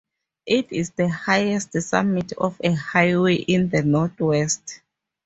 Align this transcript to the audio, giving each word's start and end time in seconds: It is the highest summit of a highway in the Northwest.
It 0.47 0.71
is 0.71 0.89
the 0.89 1.07
highest 1.09 1.79
summit 1.79 2.31
of 2.39 2.59
a 2.63 2.71
highway 2.73 3.35
in 3.35 3.69
the 3.69 3.83
Northwest. 3.83 4.81